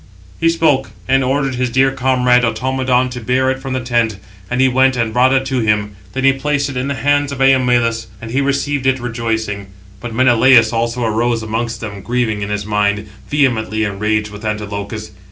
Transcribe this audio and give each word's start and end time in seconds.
He 0.39 0.49
spoke; 0.49 0.89
and 1.07 1.23
ordered 1.23 1.53
his 1.53 1.69
dear 1.69 1.91
comrade, 1.91 2.43
Automedon, 2.43 3.11
to 3.11 3.21
bear 3.21 3.51
it 3.51 3.59
from 3.59 3.73
the 3.73 3.79
tent: 3.79 4.17
and 4.49 4.59
he 4.59 4.67
went 4.67 4.97
and 4.97 5.13
brought 5.13 5.31
it 5.31 5.45
to 5.45 5.59
him; 5.59 5.95
then 6.13 6.23
he 6.23 6.33
placed 6.33 6.71
it 6.71 6.75
in 6.75 6.87
the 6.87 6.95
hands 6.95 7.31
of 7.31 7.37
Eumelus, 7.39 8.07
and 8.19 8.31
he 8.31 8.41
received 8.41 8.87
it 8.87 8.99
rejoicing. 8.99 9.67
But 9.99 10.15
Menelaus 10.15 10.73
also 10.73 11.03
arose 11.03 11.43
amongst 11.43 11.81
them, 11.81 12.01
grieving 12.01 12.41
in 12.41 12.49
his 12.49 12.65
mind, 12.65 13.09
vehemently 13.29 13.83
enraged 13.83 14.31
with 14.31 14.43
Antilochus. 14.43 15.11